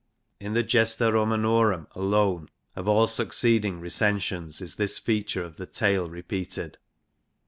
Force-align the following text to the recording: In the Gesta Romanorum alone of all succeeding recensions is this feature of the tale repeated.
In 0.39 0.53
the 0.53 0.63
Gesta 0.63 1.11
Romanorum 1.13 1.85
alone 1.93 2.49
of 2.75 2.87
all 2.87 3.05
succeeding 3.05 3.79
recensions 3.79 4.59
is 4.59 4.77
this 4.77 4.97
feature 4.97 5.43
of 5.43 5.57
the 5.57 5.67
tale 5.67 6.09
repeated. 6.09 6.79